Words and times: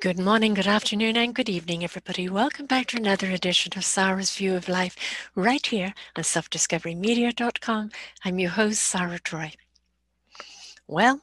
Good 0.00 0.18
morning, 0.18 0.54
good 0.54 0.66
afternoon, 0.66 1.18
and 1.18 1.34
good 1.34 1.50
evening, 1.50 1.84
everybody. 1.84 2.26
Welcome 2.26 2.64
back 2.64 2.86
to 2.86 2.96
another 2.96 3.30
edition 3.30 3.74
of 3.76 3.84
Sarah's 3.84 4.34
View 4.34 4.56
of 4.56 4.66
Life 4.66 4.96
right 5.34 5.66
here 5.66 5.92
on 6.16 6.24
selfdiscoverymedia.com. 6.24 7.90
I'm 8.24 8.38
your 8.38 8.48
host, 8.48 8.80
Sarah 8.80 9.18
Troy. 9.18 9.52
Well, 10.86 11.20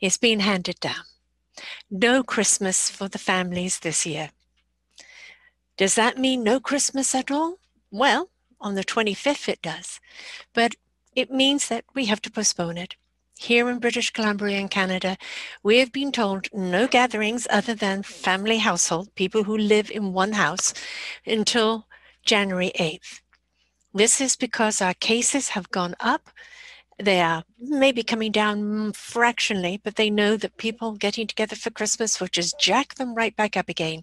it's 0.00 0.16
been 0.16 0.40
handed 0.40 0.80
down. 0.80 1.04
No 1.92 2.24
Christmas 2.24 2.90
for 2.90 3.06
the 3.06 3.20
families 3.20 3.78
this 3.78 4.04
year. 4.04 4.30
Does 5.76 5.94
that 5.94 6.18
mean 6.18 6.42
no 6.42 6.58
Christmas 6.58 7.14
at 7.14 7.30
all? 7.30 7.60
Well, 7.92 8.30
on 8.60 8.74
the 8.74 8.82
25th 8.82 9.48
it 9.48 9.62
does, 9.62 10.00
but 10.54 10.74
it 11.14 11.30
means 11.30 11.68
that 11.68 11.84
we 11.94 12.06
have 12.06 12.20
to 12.22 12.32
postpone 12.32 12.78
it. 12.78 12.96
Here 13.40 13.70
in 13.70 13.78
British 13.78 14.10
Columbia 14.10 14.58
and 14.58 14.68
Canada, 14.68 15.16
we 15.62 15.78
have 15.78 15.92
been 15.92 16.10
told 16.10 16.48
no 16.52 16.88
gatherings 16.88 17.46
other 17.48 17.72
than 17.72 18.02
family 18.02 18.58
household, 18.58 19.14
people 19.14 19.44
who 19.44 19.56
live 19.56 19.92
in 19.92 20.12
one 20.12 20.32
house, 20.32 20.74
until 21.24 21.86
January 22.24 22.72
8th. 22.78 23.20
This 23.94 24.20
is 24.20 24.34
because 24.34 24.82
our 24.82 24.92
cases 24.92 25.50
have 25.50 25.70
gone 25.70 25.94
up. 26.00 26.30
They 26.98 27.20
are 27.20 27.44
maybe 27.60 28.02
coming 28.02 28.32
down 28.32 28.92
fractionally, 28.92 29.80
but 29.84 29.94
they 29.94 30.10
know 30.10 30.36
that 30.36 30.56
people 30.56 30.96
getting 30.96 31.28
together 31.28 31.54
for 31.54 31.70
Christmas 31.70 32.20
will 32.20 32.26
just 32.26 32.58
jack 32.58 32.96
them 32.96 33.14
right 33.14 33.36
back 33.36 33.56
up 33.56 33.68
again. 33.68 34.02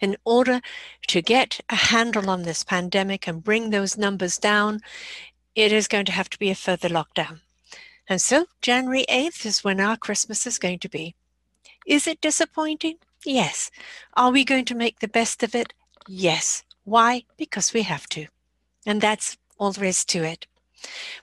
In 0.00 0.16
order 0.24 0.60
to 1.06 1.22
get 1.22 1.60
a 1.70 1.76
handle 1.76 2.28
on 2.28 2.42
this 2.42 2.64
pandemic 2.64 3.28
and 3.28 3.44
bring 3.44 3.70
those 3.70 3.96
numbers 3.96 4.36
down, 4.36 4.80
it 5.54 5.70
is 5.70 5.86
going 5.86 6.06
to 6.06 6.12
have 6.12 6.28
to 6.30 6.38
be 6.40 6.50
a 6.50 6.56
further 6.56 6.88
lockdown. 6.88 7.40
And 8.08 8.20
so 8.20 8.46
January 8.60 9.04
8th 9.08 9.46
is 9.46 9.64
when 9.64 9.80
our 9.80 9.96
Christmas 9.96 10.46
is 10.46 10.58
going 10.58 10.78
to 10.80 10.88
be. 10.88 11.14
Is 11.86 12.06
it 12.06 12.20
disappointing? 12.20 12.96
Yes. 13.24 13.70
Are 14.14 14.30
we 14.30 14.44
going 14.44 14.64
to 14.66 14.74
make 14.74 15.00
the 15.00 15.08
best 15.08 15.42
of 15.42 15.54
it? 15.54 15.72
Yes. 16.06 16.62
Why? 16.84 17.24
Because 17.36 17.72
we 17.72 17.82
have 17.82 18.06
to. 18.10 18.26
And 18.86 19.00
that's 19.00 19.38
all 19.58 19.72
there 19.72 19.84
is 19.84 20.04
to 20.06 20.22
it. 20.22 20.46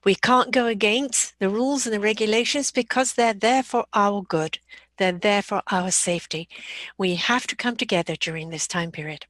We 0.03 0.15
can't 0.15 0.51
go 0.51 0.65
against 0.65 1.37
the 1.39 1.49
rules 1.49 1.85
and 1.85 1.93
the 1.93 1.99
regulations 1.99 2.71
because 2.71 3.13
they're 3.13 3.33
there 3.33 3.61
for 3.61 3.85
our 3.93 4.23
good. 4.23 4.57
They're 4.97 5.11
there 5.11 5.43
for 5.43 5.61
our 5.71 5.91
safety. 5.91 6.49
We 6.97 7.15
have 7.15 7.45
to 7.47 7.55
come 7.55 7.75
together 7.75 8.15
during 8.15 8.49
this 8.49 8.67
time 8.67 8.91
period. 8.91 9.25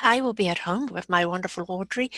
I 0.00 0.20
will 0.20 0.32
be 0.32 0.48
at 0.48 0.60
home 0.60 0.86
with 0.86 1.08
my 1.08 1.26
wonderful 1.26 1.66
Audrey, 1.68 2.10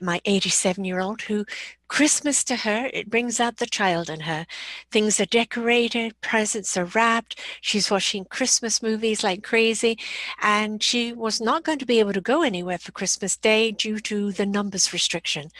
my 0.00 0.20
87 0.24 0.84
year 0.84 1.00
old, 1.00 1.22
who 1.22 1.44
Christmas 1.92 2.42
to 2.44 2.56
her, 2.56 2.88
it 2.94 3.10
brings 3.10 3.38
out 3.38 3.58
the 3.58 3.66
child 3.66 4.08
in 4.08 4.20
her. 4.20 4.46
Things 4.90 5.20
are 5.20 5.26
decorated, 5.26 6.18
presents 6.22 6.74
are 6.74 6.86
wrapped. 6.86 7.38
She's 7.60 7.90
watching 7.90 8.24
Christmas 8.24 8.82
movies 8.82 9.22
like 9.22 9.42
crazy. 9.42 9.98
And 10.40 10.82
she 10.82 11.12
was 11.12 11.38
not 11.38 11.64
going 11.64 11.78
to 11.80 11.84
be 11.84 12.00
able 12.00 12.14
to 12.14 12.20
go 12.22 12.42
anywhere 12.42 12.78
for 12.78 12.92
Christmas 12.92 13.36
Day 13.36 13.72
due 13.72 13.98
to 14.00 14.32
the 14.32 14.46
numbers 14.46 14.94
restriction. 14.94 15.50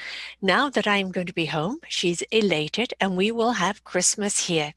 Now 0.40 0.70
that 0.70 0.86
I'm 0.86 1.10
going 1.10 1.26
to 1.26 1.34
be 1.34 1.46
home, 1.46 1.80
she's 1.86 2.22
elated 2.30 2.94
and 2.98 3.14
we 3.14 3.30
will 3.30 3.52
have 3.52 3.84
Christmas 3.84 4.46
here, 4.46 4.72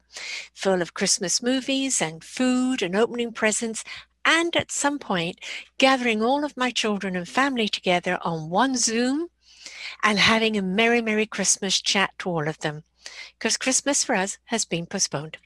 full 0.52 0.82
of 0.82 0.92
Christmas 0.92 1.42
movies 1.42 2.02
and 2.02 2.22
food 2.22 2.82
and 2.82 2.94
opening 2.94 3.32
presents 3.32 3.82
and 4.26 4.54
at 4.56 4.72
some 4.72 4.98
point 4.98 5.38
gathering 5.78 6.22
all 6.22 6.44
of 6.44 6.56
my 6.56 6.70
children 6.70 7.16
and 7.16 7.28
family 7.28 7.68
together 7.68 8.18
on 8.22 8.50
one 8.50 8.76
Zoom 8.76 9.28
and 10.02 10.18
having 10.18 10.56
a 10.56 10.62
merry, 10.62 11.00
merry 11.00 11.26
Christmas 11.26 11.80
chat 11.80 12.10
to 12.18 12.28
all 12.28 12.48
of 12.48 12.58
them 12.58 12.82
because 13.38 13.56
Christmas 13.56 14.04
for 14.04 14.16
us 14.16 14.36
has 14.46 14.64
been 14.64 14.84
postponed. 14.84 15.38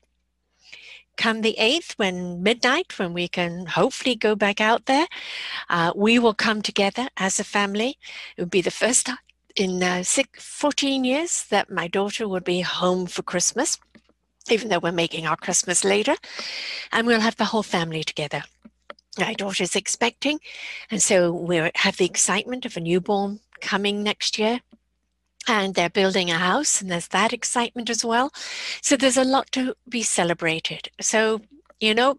Come 1.17 1.43
the 1.43 1.57
8th, 1.61 1.93
when 1.99 2.43
midnight, 2.43 2.99
when 2.99 3.13
we 3.13 3.29
can 3.29 3.67
hopefully 3.67 4.15
go 4.15 4.35
back 4.35 4.61
out 4.61 4.87
there, 4.87 5.07
uh, 5.69 5.93
we 5.95 6.19
will 6.19 6.33
come 6.33 6.63
together 6.63 7.09
as 7.19 7.39
a 7.39 7.45
family. 7.45 7.99
It 8.37 8.43
would 8.43 8.51
be 8.51 8.63
the 8.63 8.71
first 8.71 9.07
time 9.07 9.19
in 9.55 9.83
uh, 9.83 10.03
six, 10.03 10.43
14 10.43 11.05
years 11.05 11.45
that 11.51 11.71
my 11.71 11.89
daughter 11.89 12.27
would 12.27 12.45
be 12.45 12.63
home 12.63 13.07
for 13.07 13.23
Christmas, 13.23 13.77
even 14.49 14.71
though 14.71 14.79
we're 14.79 14.93
making 14.93 15.27
our 15.27 15.37
Christmas 15.37 15.85
later. 15.85 16.15
And 16.91 17.07
we'll 17.07 17.21
have 17.21 17.37
the 17.37 17.47
whole 17.47 17.65
family 17.65 18.03
together 18.03 18.45
my 19.19 19.35
daughter's 19.35 19.77
expecting. 19.77 20.41
And 20.91 21.03
so 21.03 21.33
we 21.33 21.57
have 21.75 21.97
the 21.97 22.05
excitement 22.05 22.65
of 22.65 22.77
a 22.77 22.81
newborn 22.81 23.41
coming 23.61 24.03
next 24.03 24.39
year. 24.39 24.61
And 25.49 25.75
they're 25.75 25.91
building 25.91 26.31
a 26.31 26.35
house, 26.35 26.83
and 26.83 26.91
there's 26.91 27.09
that 27.09 27.33
excitement 27.33 27.89
as 27.89 28.05
well. 28.05 28.31
So 28.83 28.95
there's 28.95 29.17
a 29.17 29.25
lot 29.25 29.51
to 29.53 29.75
be 29.89 30.03
celebrated. 30.03 30.91
So, 31.01 31.41
you 31.81 31.95
know, 31.95 32.19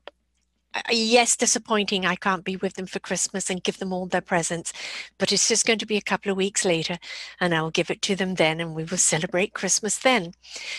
yes, 0.89 1.35
disappointing. 1.35 2.05
I 2.05 2.15
can't 2.15 2.43
be 2.43 2.55
with 2.55 2.75
them 2.75 2.85
for 2.85 2.99
Christmas 2.99 3.49
and 3.49 3.63
give 3.63 3.79
them 3.79 3.91
all 3.91 4.05
their 4.05 4.21
presents, 4.21 4.73
but 5.17 5.31
it's 5.31 5.47
just 5.47 5.65
going 5.65 5.79
to 5.79 5.85
be 5.85 5.97
a 5.97 6.01
couple 6.01 6.31
of 6.31 6.37
weeks 6.37 6.63
later, 6.63 6.97
and 7.39 7.53
I'll 7.53 7.71
give 7.71 7.89
it 7.89 8.01
to 8.03 8.15
them 8.15 8.35
then, 8.35 8.59
and 8.59 8.75
we 8.75 8.83
will 8.83 8.97
celebrate 8.97 9.53
Christmas 9.53 9.97
then. 9.97 10.33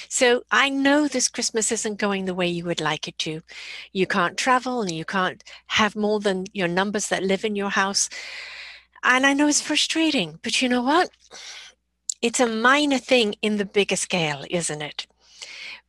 So 0.09 0.43
I 0.51 0.69
know 0.69 1.09
this 1.09 1.29
Christmas 1.29 1.71
isn't 1.73 1.99
going 1.99 2.25
the 2.25 2.35
way 2.35 2.49
you 2.49 2.65
would 2.65 2.81
like 2.81 3.09
it 3.09 3.19
to. 3.19 3.43
You 3.93 4.07
can't 4.07 4.37
travel, 4.39 4.83
and 4.83 4.91
you 4.91 5.05
can't 5.05 5.43
have 5.67 5.97
more 5.97 6.21
than 6.21 6.47
your 6.53 6.69
numbers 6.69 7.09
that 7.09 7.23
live 7.23 7.45
in 7.45 7.57
your 7.57 7.71
house. 7.71 8.09
And 9.05 9.27
I 9.27 9.33
know 9.33 9.49
it's 9.49 9.61
frustrating, 9.61 10.39
but 10.43 10.63
you 10.63 10.69
know 10.69 10.83
what? 10.83 11.11
It's 12.23 12.41
a 12.41 12.47
minor 12.47 12.99
thing 12.99 13.35
in 13.43 13.57
the 13.57 13.65
bigger 13.65 13.97
scale, 13.97 14.45
isn't 14.49 14.81
it? 14.81 15.07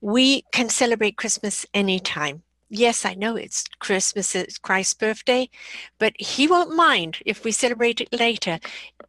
We 0.02 0.44
can 0.52 0.70
celebrate 0.70 1.16
Christmas 1.16 1.66
anytime 1.74 2.44
yes, 2.74 3.06
I 3.06 3.14
know 3.14 3.36
it's 3.36 3.66
Christmas, 3.80 4.36
it's 4.36 4.58
Christ's 4.58 4.96
birthday, 4.96 5.50
but 6.00 6.14
he 6.20 6.48
won't 6.48 6.76
mind 6.76 7.20
if 7.26 7.44
we 7.44 7.52
celebrate 7.52 8.02
it 8.02 8.10
later 8.12 8.60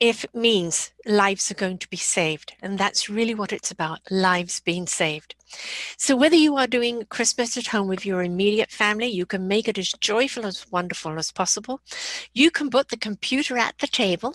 if 0.01 0.25
it 0.25 0.35
means 0.35 0.93
lives 1.07 1.51
are 1.51 1.55
going 1.55 1.79
to 1.79 1.89
be 1.89 1.97
saved. 1.97 2.55
And 2.61 2.79
that's 2.79 3.09
really 3.09 3.35
what 3.35 3.53
it's 3.53 3.71
about 3.71 4.01
lives 4.11 4.61
being 4.61 4.87
saved. 4.87 5.35
So, 5.97 6.17
whether 6.17 6.37
you 6.37 6.57
are 6.57 6.67
doing 6.67 7.05
Christmas 7.07 7.57
at 7.57 7.69
home 7.69 7.89
with 7.89 8.05
your 8.05 8.23
immediate 8.23 8.71
family, 8.71 9.07
you 9.07 9.25
can 9.25 9.49
make 9.49 9.69
it 9.69 9.79
as 9.79 9.93
joyful 9.93 10.47
as 10.47 10.71
wonderful 10.71 11.19
as 11.19 11.33
possible. 11.33 11.81
You 12.33 12.51
can 12.51 12.71
put 12.71 12.89
the 12.89 12.97
computer 12.97 13.57
at 13.57 13.79
the 13.79 13.87
table 13.87 14.35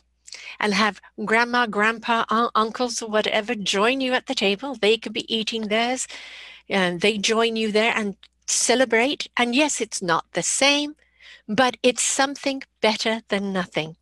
and 0.60 0.74
have 0.74 1.02
grandma, 1.26 1.66
grandpa, 1.66 2.26
un- 2.30 2.50
uncles, 2.56 3.02
or 3.02 3.10
whatever 3.10 3.54
join 3.56 4.02
you 4.02 4.14
at 4.14 4.28
the 4.28 4.36
table. 4.36 4.76
They 4.76 4.98
could 4.98 5.14
be 5.14 5.34
eating 5.34 5.68
theirs 5.68 6.08
and 6.70 7.02
they 7.02 7.18
join 7.18 7.56
you 7.56 7.72
there 7.72 7.94
and 7.96 8.16
celebrate. 8.52 9.28
And 9.38 9.56
yes, 9.56 9.82
it's 9.82 10.02
not 10.02 10.26
the 10.34 10.44
same, 10.44 10.96
but 11.48 11.78
it's 11.84 12.04
something 12.04 12.64
better 12.82 13.22
than 13.30 13.54
nothing. 13.54 13.96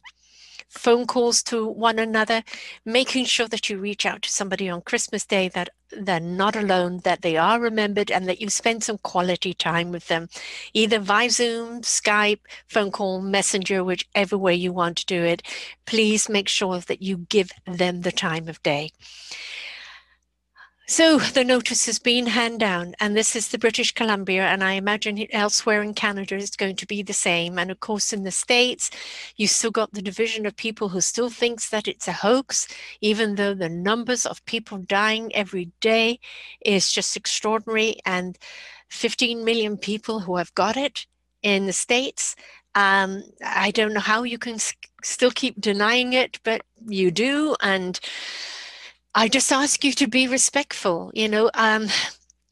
Phone 0.69 1.08
calls 1.08 1.41
to 1.44 1.66
one 1.66 1.97
another, 1.97 2.44
making 2.84 3.25
sure 3.25 3.47
that 3.47 3.69
you 3.69 3.78
reach 3.78 4.06
out 4.06 4.22
to 4.24 4.30
somebody 4.30 4.69
on 4.69 4.81
Christmas 4.81 5.25
Day 5.25 5.47
that 5.50 5.69
they're 5.91 6.19
not 6.19 6.57
alone, 6.57 7.00
that 7.06 7.22
they 7.22 7.38
are 7.38 7.59
remembered, 7.59 8.12
and 8.12 8.28
that 8.28 8.41
you 8.41 8.50
spend 8.50 8.84
some 8.84 8.97
quality 8.97 9.53
time 9.53 9.91
with 9.91 10.07
them, 10.07 10.27
either 10.74 11.00
via 11.00 11.30
Zoom, 11.30 11.81
Skype, 11.81 12.42
phone 12.68 12.92
call, 12.92 13.21
Messenger, 13.21 13.83
whichever 13.83 14.38
way 14.38 14.54
you 14.54 14.74
want 14.74 14.98
to 14.98 15.06
do 15.06 15.24
it. 15.24 15.42
Please 15.86 16.27
make 16.27 16.50
sure 16.50 16.80
that 16.80 17.01
you 17.01 17.18
give 17.30 17.51
them 17.66 18.01
the 18.01 18.12
time 18.12 18.50
of 18.50 18.62
day. 18.62 18.92
So 20.89 21.19
the 21.19 21.44
notice 21.44 21.86
has 21.88 22.00
been 22.00 22.28
handed 22.28 22.62
down, 22.62 22.95
and 23.01 23.16
this 23.16 23.36
is 23.36 23.50
the 23.50 23.57
British 23.57 23.92
Columbia, 23.92 24.48
and 24.48 24.63
I 24.63 24.74
imagine 24.74 25.28
elsewhere 25.31 25.81
in 25.81 25.94
Canada 25.94 26.36
it's 26.36 26.56
going 26.56 26.78
to 26.78 26.86
be 26.86 27.04
the 27.04 27.12
same. 27.12 27.60
And 27.60 27.69
of 27.69 27.81
course, 27.81 28.13
in 28.13 28.24
the 28.24 28.31
States, 28.31 28.89
you 29.36 29.48
still 29.48 29.69
got 29.72 29.92
the 29.92 30.01
division 30.01 30.45
of 30.45 30.56
people 30.56 30.88
who 30.88 31.01
still 31.01 31.30
thinks 31.30 31.69
that 31.69 31.89
it's 31.89 32.07
a 32.07 32.13
hoax, 32.13 32.69
even 33.01 33.36
though 33.36 33.54
the 33.54 33.68
numbers 33.68 34.25
of 34.25 34.45
people 34.45 34.78
dying 34.78 35.36
every 35.36 35.72
day 35.81 36.22
is 36.63 36.90
just 36.92 37.18
extraordinary. 37.18 37.98
And 38.06 38.38
15 38.90 39.44
million 39.44 39.78
people 39.78 40.22
who 40.22 40.38
have 40.38 40.56
got 40.56 40.78
it 40.78 41.06
in 41.42 41.66
the 41.66 41.74
States. 41.74 42.36
Um, 42.75 43.24
I 43.44 43.72
don't 43.72 43.94
know 43.94 44.00
how 44.00 44.24
you 44.24 44.38
can 44.38 44.57
still 45.04 45.31
keep 45.31 45.60
denying 45.60 46.13
it, 46.13 46.40
but 46.44 46.62
you 46.86 47.12
do. 47.12 47.56
And 47.62 48.00
I 49.18 49.28
just 49.28 49.52
ask 49.52 49.84
you 49.84 49.94
to 49.94 50.08
be 50.08 50.28
respectful. 50.28 51.12
You 51.16 51.28
know, 51.28 51.50
um, 51.56 51.88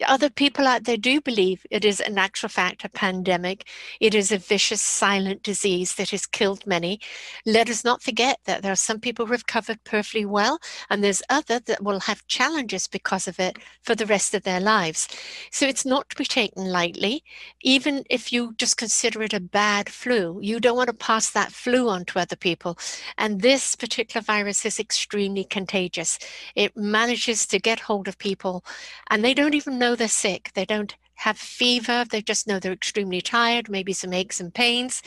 other 0.05 0.29
people 0.29 0.67
out 0.67 0.83
there 0.83 0.97
do 0.97 1.21
believe 1.21 1.65
it 1.71 1.85
is 1.85 2.01
an 2.01 2.17
actual 2.17 2.49
fact 2.49 2.83
a 2.83 2.89
pandemic. 2.89 3.67
It 4.01 4.13
is 4.13 4.31
a 4.31 4.37
vicious, 4.37 4.81
silent 4.81 5.41
disease 5.41 5.95
that 5.95 6.09
has 6.09 6.25
killed 6.25 6.67
many. 6.67 6.99
Let 7.45 7.69
us 7.69 7.83
not 7.83 8.03
forget 8.03 8.39
that 8.45 8.61
there 8.61 8.71
are 8.73 8.75
some 8.75 8.99
people 8.99 9.25
who 9.25 9.31
have 9.31 9.41
recovered 9.41 9.83
perfectly 9.85 10.25
well, 10.25 10.59
and 10.89 11.03
there's 11.03 11.21
other 11.29 11.59
that 11.61 11.83
will 11.83 12.01
have 12.01 12.27
challenges 12.27 12.87
because 12.87 13.27
of 13.27 13.39
it 13.39 13.57
for 13.83 13.95
the 13.95 14.05
rest 14.05 14.33
of 14.33 14.43
their 14.43 14.59
lives. 14.59 15.07
So 15.51 15.65
it's 15.65 15.85
not 15.85 16.09
to 16.09 16.15
be 16.17 16.25
taken 16.25 16.65
lightly. 16.65 17.23
Even 17.61 18.03
if 18.09 18.33
you 18.33 18.53
just 18.57 18.77
consider 18.77 19.21
it 19.23 19.33
a 19.33 19.39
bad 19.39 19.89
flu, 19.89 20.39
you 20.41 20.59
don't 20.59 20.75
want 20.75 20.89
to 20.89 20.93
pass 20.93 21.31
that 21.31 21.51
flu 21.51 21.87
on 21.87 22.03
to 22.05 22.19
other 22.19 22.35
people. 22.35 22.77
And 23.17 23.41
this 23.41 23.75
particular 23.75 24.21
virus 24.21 24.65
is 24.65 24.79
extremely 24.79 25.45
contagious. 25.45 26.19
It 26.55 26.75
manages 26.75 27.45
to 27.47 27.59
get 27.59 27.79
hold 27.79 28.07
of 28.07 28.17
people, 28.17 28.65
and 29.09 29.23
they 29.23 29.33
don't 29.33 29.53
even 29.53 29.79
know 29.79 29.84
know 29.85 29.95
they're 29.95 30.07
sick. 30.07 30.51
They 30.55 30.65
don't 30.65 30.95
have 31.15 31.37
fever. 31.37 32.05
They 32.09 32.21
just 32.21 32.47
know 32.47 32.59
they're 32.59 32.71
extremely 32.71 33.21
tired, 33.21 33.69
maybe 33.69 33.93
some 33.93 34.13
aches 34.13 34.39
and 34.39 34.51
pains, 34.53 35.03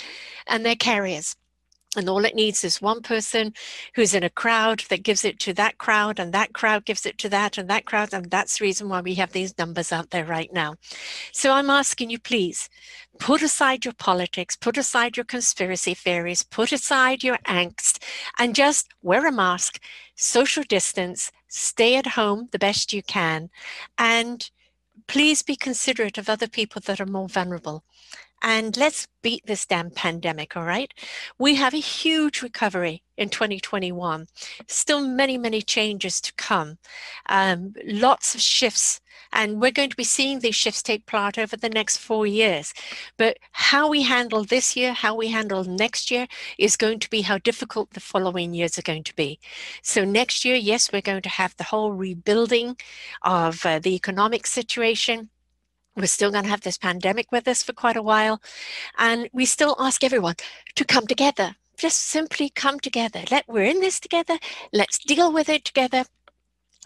and 0.47 0.65
they're 0.65 0.77
carriers. 0.77 1.35
And 1.97 2.09
all 2.09 2.25
it 2.25 2.37
needs 2.37 2.63
is 2.63 2.81
one 2.81 3.03
person 3.03 3.55
who's 3.95 4.15
in 4.15 4.23
a 4.23 4.31
crowd 4.31 4.85
that 4.89 5.03
gives 5.03 5.25
it 5.25 5.41
to 5.41 5.53
that 5.55 5.79
crowd, 5.79 6.21
and 6.21 6.33
that 6.33 6.53
crowd 6.53 6.85
gives 6.85 7.07
it 7.07 7.19
to 7.19 7.29
that, 7.31 7.59
and 7.59 7.69
that 7.69 7.87
crowd. 7.87 8.15
And 8.15 8.31
that's 8.31 8.59
the 8.59 8.67
reason 8.67 8.89
why 8.89 9.01
we 9.01 9.15
have 9.15 9.33
these 9.33 9.59
numbers 9.59 9.91
out 9.91 10.11
there 10.11 10.25
right 10.25 10.53
now. 10.53 10.77
So 11.33 11.53
I'm 11.53 11.71
asking 11.71 12.11
you, 12.11 12.21
please 12.21 12.69
put 13.19 13.43
aside 13.43 13.85
your 13.85 13.95
politics, 13.95 14.55
put 14.55 14.79
aside 14.79 15.17
your 15.17 15.25
conspiracy 15.25 15.95
theories, 15.95 16.45
put 16.45 16.71
aside 16.71 17.25
your 17.25 17.39
angst, 17.39 18.01
and 18.39 18.55
just 18.55 18.95
wear 19.03 19.27
a 19.27 19.33
mask, 19.33 19.83
social 20.15 20.63
distance, 20.63 21.33
stay 21.49 21.97
at 21.97 22.07
home 22.07 22.49
the 22.53 22.61
best 22.61 22.93
you 22.93 23.03
can, 23.03 23.51
and 23.97 24.51
please 25.07 25.43
be 25.43 25.57
considerate 25.57 26.19
of 26.19 26.29
other 26.29 26.49
people 26.49 26.81
that 26.87 27.01
are 27.01 27.07
more 27.07 27.29
vulnerable. 27.29 27.85
And 28.43 28.77
let's 28.77 29.07
beat 29.23 29.47
this 29.47 29.67
damn 29.67 29.91
pandemic, 29.91 30.57
all 30.57 30.65
right? 30.65 30.93
We 31.39 31.57
have 31.57 31.75
a 31.75 31.79
huge 31.79 32.43
recovery 32.43 33.03
in 33.17 33.31
2021. 33.31 34.27
Still 34.67 35.07
many, 35.07 35.37
many 35.37 35.63
changes 35.63 36.21
to 36.21 36.33
come. 36.35 36.79
Um, 37.29 37.75
lots 37.85 38.35
of 38.35 38.41
shifts 38.41 39.01
and 39.33 39.61
we're 39.61 39.71
going 39.71 39.91
to 39.91 39.97
be 39.97 40.05
seeing 40.05 40.41
these 40.41 40.55
shifts 40.55 40.83
take 40.83 41.07
part 41.07 41.39
over 41.39 41.57
the 41.57 41.69
next 41.69 41.99
four 41.99 42.27
years. 42.27 42.73
But 43.17 43.39
how 43.53 43.89
we 43.89 44.03
handle 44.03 44.45
this 44.45 44.77
year, 44.77 44.93
how 44.93 45.15
we 45.15 45.29
handle 45.29 45.65
next 45.65 46.11
year 46.11 46.27
is 46.59 46.77
going 46.77 47.01
to 47.01 47.11
be 47.11 47.23
how 47.23 47.39
difficult 47.39 47.91
the 47.91 48.01
following 48.01 48.55
years 48.55 48.79
are 48.79 48.83
going 48.83 49.05
to 49.05 49.17
be. 49.17 49.39
So 49.83 50.05
next 50.05 50.45
year, 50.45 50.57
yes, 50.57 50.93
we're 50.93 51.03
going 51.03 51.23
to 51.23 51.29
have 51.29 51.57
the 51.57 51.65
whole 51.65 51.93
rebuilding 51.93 52.77
of 53.23 53.65
uh, 53.67 53.79
the 53.79 53.95
economic 53.95 54.47
situation. 54.47 55.31
We're 55.99 56.07
still 56.07 56.31
going 56.31 56.45
to 56.45 56.51
have 56.51 56.63
this 56.63 56.79
pandemic 56.79 57.33
with 57.33 57.49
us 57.49 57.63
for 57.63 57.73
quite 57.73 57.97
a 57.97 58.03
while. 58.03 58.41
And 58.97 59.29
we 59.33 59.45
still 59.45 59.77
ask 59.79 60.05
everyone 60.05 60.37
to 60.77 60.85
come 60.85 61.07
together 61.07 61.57
just 61.79 62.01
simply 62.01 62.51
come 62.51 62.81
together. 62.81 63.23
Let 63.31 63.49
we're 63.49 63.63
in 63.63 63.81
this 63.81 64.01
together. 64.01 64.39
Let's 64.73 64.99
deal 64.99 65.33
with 65.33 65.49
it 65.49 65.65
together 65.65 66.05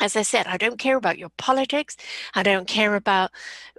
as 0.03 0.17
I 0.17 0.23
said, 0.23 0.49
I 0.49 0.57
don't 0.57 0.81
care 0.81 0.97
about 0.97 1.17
your 1.17 1.29
politics. 1.39 1.97
I 2.35 2.43
don't 2.43 2.67
care 2.67 2.97
about 2.97 3.31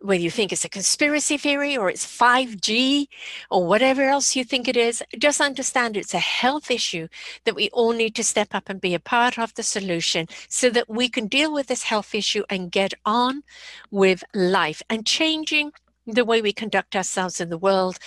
whether 0.02 0.22
you 0.22 0.32
think 0.32 0.54
it's 0.54 0.64
a 0.64 0.70
conspiracy 0.70 1.38
theory 1.38 1.76
or 1.76 1.90
it's 1.90 2.06
5G 2.06 3.08
or 3.52 3.68
whatever 3.68 4.04
else 4.04 4.34
you 4.34 4.46
think 4.46 4.70
it 4.70 4.78
is. 4.78 5.04
Just 5.18 5.42
understand 5.42 5.98
it's 5.98 6.14
a 6.14 6.20
health 6.20 6.72
issue 6.72 7.10
that 7.44 7.56
we 7.56 7.70
all 7.74 7.92
need 7.92 8.16
to 8.16 8.24
step 8.24 8.56
up 8.56 8.70
and 8.70 8.80
be 8.80 8.94
a 8.94 9.02
part 9.02 9.38
of 9.38 9.54
the 9.56 9.64
solution 9.64 10.28
so 10.48 10.70
that 10.70 10.90
we 10.90 11.10
can 11.10 11.28
deal 11.28 11.52
with 11.52 11.68
this 11.68 11.84
health 11.84 12.16
issue 12.16 12.44
and 12.50 12.72
get 12.72 12.94
on 13.06 13.44
with 13.92 14.24
life 14.34 14.82
and 14.90 15.06
changing 15.06 15.74
the 16.08 16.24
way 16.24 16.42
we 16.42 16.54
conduct 16.54 16.96
ourselves 16.96 17.42
in 17.42 17.50
the 17.50 17.58
world, 17.58 18.00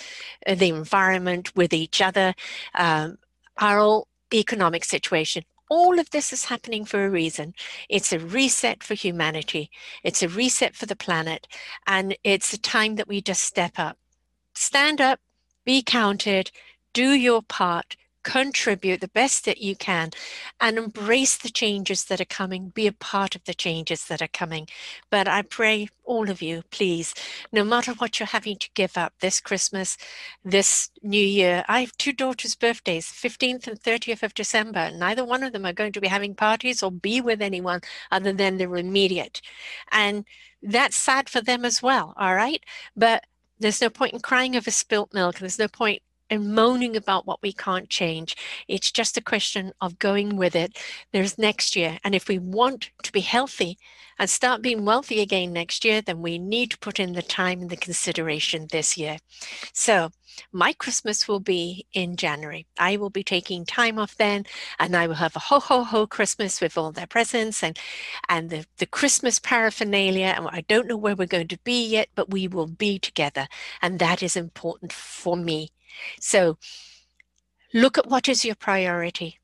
uh, 0.47 0.55
the 0.55 0.69
environment, 0.69 1.55
with 1.55 1.71
each 1.71 2.01
other, 2.01 2.33
um, 2.73 3.17
our 3.59 4.03
economic 4.33 4.83
situation 4.83 5.43
all 5.69 5.99
of 5.99 6.09
this 6.11 6.31
is 6.31 6.45
happening 6.45 6.85
for 6.85 7.05
a 7.05 7.09
reason. 7.09 7.53
It's 7.89 8.13
a 8.13 8.19
reset 8.19 8.83
for 8.83 8.93
humanity. 8.93 9.69
It's 10.03 10.23
a 10.23 10.29
reset 10.29 10.75
for 10.75 10.85
the 10.85 10.95
planet. 10.95 11.47
And 11.85 12.17
it's 12.23 12.53
a 12.53 12.57
time 12.59 12.95
that 12.95 13.07
we 13.07 13.21
just 13.21 13.43
step 13.43 13.73
up. 13.77 13.97
Stand 14.53 15.01
up, 15.01 15.19
be 15.65 15.83
counted, 15.83 16.51
do 16.93 17.11
your 17.11 17.41
part, 17.41 17.95
contribute 18.27 18.99
the 18.99 19.07
best 19.07 19.45
that 19.45 19.61
you 19.61 19.73
can 19.73 20.09
and 20.59 20.77
embrace 20.77 21.37
the 21.37 21.49
changes 21.49 22.03
that 22.03 22.19
are 22.19 22.25
coming, 22.25 22.67
be 22.67 22.85
a 22.85 22.91
part 22.91 23.35
of 23.35 23.43
the 23.45 23.53
changes 23.53 24.03
that 24.07 24.21
are 24.21 24.27
coming. 24.27 24.67
But 25.09 25.29
I 25.29 25.43
pray 25.43 25.87
all 26.03 26.29
of 26.29 26.41
you, 26.41 26.63
please, 26.69 27.13
no 27.53 27.63
matter 27.63 27.93
what 27.93 28.19
you're 28.19 28.27
having 28.27 28.57
to 28.57 28.69
give 28.73 28.97
up 28.97 29.13
this 29.21 29.39
Christmas, 29.39 29.97
this 30.43 30.89
new 31.01 31.25
year. 31.25 31.63
I 31.69 31.79
have 31.79 31.97
two 31.97 32.11
daughters' 32.11 32.55
birthdays, 32.55 33.05
15th 33.05 33.65
and 33.65 33.79
30th 33.79 34.23
of 34.23 34.33
December. 34.33 34.91
Neither 34.91 35.23
one 35.23 35.43
of 35.43 35.53
them 35.53 35.65
are 35.65 35.71
going 35.71 35.93
to 35.93 36.01
be 36.01 36.09
having 36.09 36.35
parties 36.35 36.83
or 36.83 36.91
be 36.91 37.21
with 37.21 37.41
anyone 37.41 37.79
other 38.11 38.33
than 38.33 38.57
their 38.57 38.75
immediate. 38.75 39.41
And 39.89 40.25
that's 40.61 40.97
sad 40.97 41.29
for 41.29 41.39
them 41.39 41.63
as 41.63 41.81
well, 41.81 42.13
all 42.17 42.35
right? 42.35 42.61
But 42.93 43.23
there's 43.57 43.79
no 43.79 43.89
point 43.89 44.13
in 44.13 44.19
crying 44.19 44.57
over 44.57 44.69
spilt 44.69 45.13
milk. 45.13 45.39
There's 45.39 45.59
no 45.59 45.69
point 45.69 46.01
and 46.29 46.53
moaning 46.53 46.95
about 46.95 47.25
what 47.25 47.41
we 47.41 47.53
can't 47.53 47.89
change. 47.89 48.35
It's 48.67 48.91
just 48.91 49.17
a 49.17 49.21
question 49.21 49.73
of 49.81 49.99
going 49.99 50.37
with 50.37 50.55
it. 50.55 50.77
There's 51.11 51.37
next 51.37 51.75
year. 51.75 51.99
And 52.03 52.15
if 52.15 52.27
we 52.27 52.39
want 52.39 52.91
to 53.03 53.11
be 53.11 53.21
healthy 53.21 53.77
and 54.19 54.29
start 54.29 54.61
being 54.61 54.85
wealthy 54.85 55.21
again 55.21 55.53
next 55.53 55.85
year, 55.85 56.01
then 56.01 56.21
we 56.21 56.39
need 56.39 56.71
to 56.71 56.79
put 56.79 56.99
in 56.99 57.13
the 57.13 57.21
time 57.21 57.61
and 57.61 57.69
the 57.69 57.77
consideration 57.77 58.67
this 58.71 58.97
year. 58.97 59.17
So 59.73 60.09
my 60.51 60.73
Christmas 60.73 61.27
will 61.27 61.39
be 61.39 61.85
in 61.93 62.15
January. 62.15 62.67
I 62.77 62.97
will 62.97 63.09
be 63.09 63.23
taking 63.23 63.65
time 63.65 63.97
off 63.97 64.15
then 64.15 64.45
and 64.79 64.95
I 64.95 65.07
will 65.07 65.15
have 65.15 65.35
a 65.35 65.39
ho 65.39 65.59
ho 65.59 65.83
ho 65.83 66.07
Christmas 66.07 66.61
with 66.61 66.77
all 66.77 66.91
their 66.91 67.07
presents 67.07 67.63
and 67.63 67.77
and 68.29 68.49
the, 68.49 68.65
the 68.77 68.85
Christmas 68.85 69.39
paraphernalia. 69.39 70.33
And 70.35 70.47
I 70.47 70.61
don't 70.61 70.87
know 70.87 70.97
where 70.97 71.15
we're 71.15 71.27
going 71.27 71.47
to 71.49 71.59
be 71.63 71.85
yet, 71.85 72.09
but 72.15 72.29
we 72.29 72.47
will 72.47 72.67
be 72.67 72.99
together. 72.99 73.47
And 73.81 73.99
that 73.99 74.21
is 74.21 74.35
important 74.35 74.91
for 74.91 75.35
me 75.37 75.71
so 76.19 76.57
look 77.73 77.97
at 77.97 78.07
what 78.07 78.27
is 78.27 78.45
your 78.45 78.55
priority. 78.55 79.39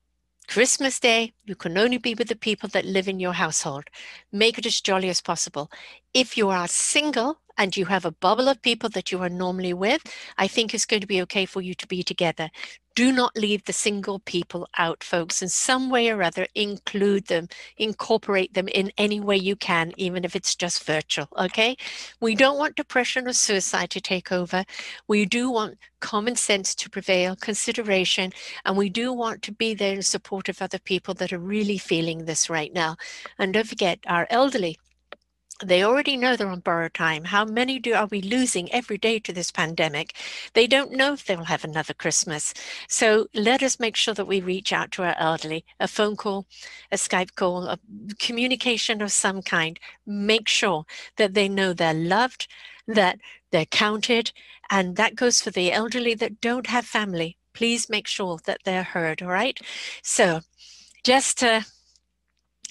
Christmas 0.46 1.00
Day, 1.00 1.32
you 1.44 1.54
can 1.54 1.76
only 1.78 1.98
be 1.98 2.14
with 2.14 2.28
the 2.28 2.36
people 2.36 2.68
that 2.70 2.84
live 2.84 3.08
in 3.08 3.18
your 3.18 3.32
household. 3.32 3.84
Make 4.30 4.58
it 4.58 4.66
as 4.66 4.80
jolly 4.80 5.08
as 5.08 5.22
possible. 5.22 5.70
If 6.12 6.36
you 6.36 6.50
are 6.50 6.68
single 6.68 7.38
and 7.56 7.76
you 7.76 7.86
have 7.86 8.04
a 8.04 8.12
bubble 8.12 8.48
of 8.48 8.62
people 8.62 8.88
that 8.90 9.12
you 9.12 9.22
are 9.22 9.28
normally 9.28 9.72
with, 9.72 10.02
I 10.38 10.48
think 10.48 10.74
it's 10.74 10.86
going 10.86 11.00
to 11.00 11.06
be 11.06 11.22
okay 11.22 11.46
for 11.46 11.60
you 11.60 11.74
to 11.74 11.86
be 11.86 12.02
together. 12.02 12.50
Do 12.94 13.10
not 13.10 13.36
leave 13.36 13.64
the 13.64 13.72
single 13.72 14.20
people 14.20 14.68
out, 14.78 15.02
folks. 15.02 15.42
In 15.42 15.48
some 15.48 15.90
way 15.90 16.10
or 16.10 16.22
other, 16.22 16.46
include 16.54 17.26
them, 17.26 17.48
incorporate 17.76 18.54
them 18.54 18.68
in 18.68 18.92
any 18.96 19.18
way 19.18 19.36
you 19.36 19.56
can, 19.56 19.92
even 19.96 20.24
if 20.24 20.36
it's 20.36 20.54
just 20.54 20.84
virtual. 20.84 21.26
Okay. 21.36 21.76
We 22.20 22.36
don't 22.36 22.56
want 22.56 22.76
depression 22.76 23.26
or 23.26 23.32
suicide 23.32 23.90
to 23.90 24.00
take 24.00 24.30
over. 24.30 24.64
We 25.08 25.24
do 25.24 25.50
want 25.50 25.78
common 25.98 26.36
sense 26.36 26.72
to 26.76 26.90
prevail, 26.90 27.34
consideration, 27.34 28.30
and 28.64 28.76
we 28.76 28.88
do 28.90 29.12
want 29.12 29.42
to 29.42 29.52
be 29.52 29.74
there 29.74 29.94
in 29.94 30.02
support 30.02 30.48
of 30.48 30.62
other 30.62 30.78
people 30.78 31.14
that 31.14 31.32
are 31.32 31.38
really 31.38 31.78
feeling 31.78 32.26
this 32.26 32.48
right 32.48 32.72
now. 32.72 32.96
And 33.38 33.54
don't 33.54 33.66
forget, 33.66 33.98
our 34.06 34.28
elderly 34.30 34.78
they 35.62 35.84
already 35.84 36.16
know 36.16 36.36
they're 36.36 36.48
on 36.48 36.60
borrowed 36.60 36.94
time. 36.94 37.24
How 37.24 37.44
many 37.44 37.78
do 37.78 37.94
are 37.94 38.06
we 38.06 38.20
losing 38.20 38.72
every 38.72 38.98
day 38.98 39.18
to 39.20 39.32
this 39.32 39.52
pandemic? 39.52 40.14
They 40.54 40.66
don't 40.66 40.92
know 40.92 41.12
if 41.12 41.24
they'll 41.24 41.44
have 41.44 41.64
another 41.64 41.94
Christmas. 41.94 42.52
So 42.88 43.28
let 43.34 43.62
us 43.62 43.78
make 43.78 43.94
sure 43.94 44.14
that 44.14 44.26
we 44.26 44.40
reach 44.40 44.72
out 44.72 44.90
to 44.92 45.04
our 45.04 45.14
elderly, 45.16 45.64
a 45.78 45.86
phone 45.86 46.16
call, 46.16 46.46
a 46.90 46.96
Skype 46.96 47.36
call, 47.36 47.66
a 47.68 47.78
communication 48.18 49.00
of 49.00 49.12
some 49.12 49.42
kind. 49.42 49.78
Make 50.06 50.48
sure 50.48 50.86
that 51.16 51.34
they 51.34 51.48
know 51.48 51.72
they're 51.72 51.94
loved, 51.94 52.48
that 52.88 53.18
they're 53.52 53.64
counted, 53.66 54.32
and 54.70 54.96
that 54.96 55.14
goes 55.14 55.40
for 55.40 55.50
the 55.50 55.72
elderly 55.72 56.14
that 56.14 56.40
don't 56.40 56.66
have 56.66 56.84
family. 56.84 57.36
Please 57.52 57.88
make 57.88 58.08
sure 58.08 58.38
that 58.46 58.60
they're 58.64 58.82
heard, 58.82 59.22
all 59.22 59.28
right? 59.28 59.60
So 60.02 60.40
just 61.04 61.38
to 61.38 61.64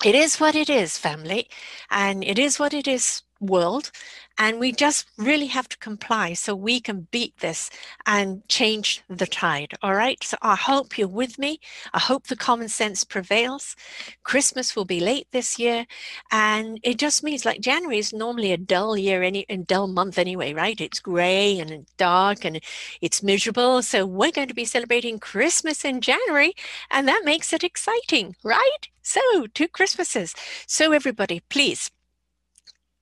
it 0.05 0.15
is 0.15 0.39
what 0.39 0.55
it 0.55 0.69
is, 0.69 0.97
family, 0.97 1.50
and 1.89 2.23
it 2.23 2.39
is 2.39 2.59
what 2.59 2.73
it 2.73 2.88
is, 2.88 3.23
world. 3.39 3.91
And 4.38 4.60
we 4.60 4.72
just 4.72 5.08
really 5.18 5.46
have 5.48 5.70
to 5.70 5.78
comply 5.78 6.34
so 6.34 6.56
we 6.56 6.80
can 6.80 7.08
beat 7.12 7.38
this 7.38 7.70
and 8.08 8.48
change 8.50 9.04
the 9.08 9.28
tide. 9.28 9.74
All 9.84 9.94
right. 9.94 10.22
So 10.24 10.38
I 10.42 10.56
hope 10.56 10.98
you're 10.98 11.08
with 11.08 11.38
me. 11.38 11.60
I 11.94 12.00
hope 12.00 12.28
the 12.28 12.36
common 12.36 12.68
sense 12.68 13.04
prevails. 13.04 13.75
Christmas 14.24 14.75
will 14.75 14.86
be 14.86 15.00
late 15.00 15.28
this 15.32 15.60
year. 15.60 15.86
And 16.32 16.80
it 16.82 16.98
just 16.98 17.24
means 17.24 17.46
like 17.46 17.62
January 17.62 18.00
is 18.00 18.12
normally 18.12 18.52
a 18.52 18.58
dull 18.58 18.98
year, 18.98 19.22
any 19.22 19.46
a 19.50 19.58
dull 19.58 19.88
month 19.88 20.18
anyway, 20.18 20.54
right? 20.54 20.82
It's 20.82 21.00
gray 21.00 21.60
and 21.60 21.86
dark 21.98 22.44
and 22.44 22.60
it's 23.02 23.22
miserable. 23.22 23.84
So 23.84 24.06
we're 24.06 24.32
going 24.32 24.48
to 24.48 24.56
be 24.56 24.66
celebrating 24.66 25.20
Christmas 25.20 25.86
in 25.86 26.02
January. 26.02 26.54
And 26.90 27.08
that 27.08 27.22
makes 27.24 27.54
it 27.54 27.63
exciting, 27.63 28.36
right? 28.44 28.88
So 29.04 29.22
two 29.54 29.68
Christmases. 29.68 30.34
So 30.66 30.92
everybody, 30.92 31.42
please 31.50 31.92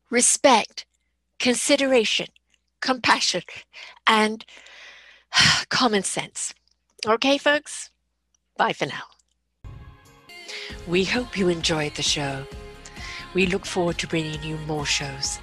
respect 0.10 0.86
consideration, 1.42 2.28
compassion, 2.82 3.42
and 4.08 4.46
common 5.70 6.04
sense. 6.04 6.54
Okay, 7.06 7.38
folks? 7.38 7.90
Bye 8.56 8.74
for 8.74 8.86
now. 8.86 9.04
We 10.88 11.04
hope 11.04 11.38
you 11.38 11.50
enjoyed 11.50 11.96
the 11.96 12.04
show. 12.04 12.46
We 13.34 13.48
look 13.48 13.66
forward 13.66 13.98
to 14.00 14.08
bringing 14.08 14.42
you 14.44 14.58
more 14.68 14.86
shows. 14.86 15.40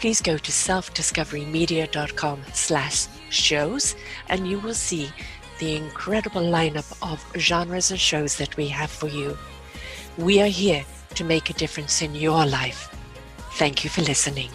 Please 0.00 0.20
go 0.20 0.36
to 0.36 0.52
selfdiscoverymedia.com 0.52 2.42
slash 2.52 3.06
shows 3.30 3.94
and 4.28 4.48
you 4.48 4.58
will 4.58 4.74
see 4.74 5.10
the 5.58 5.76
incredible 5.76 6.42
lineup 6.42 6.90
of 7.02 7.24
genres 7.38 7.90
and 7.90 8.00
shows 8.00 8.36
that 8.36 8.56
we 8.56 8.68
have 8.68 8.90
for 8.90 9.08
you. 9.08 9.38
We 10.18 10.40
are 10.40 10.48
here 10.48 10.84
to 11.14 11.24
make 11.24 11.50
a 11.50 11.54
difference 11.54 12.02
in 12.02 12.14
your 12.14 12.44
life. 12.46 12.94
Thank 13.52 13.84
you 13.84 13.90
for 13.90 14.02
listening. 14.02 14.50